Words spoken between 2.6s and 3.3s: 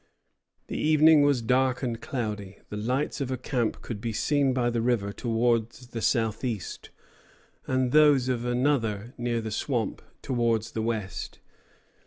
The lights of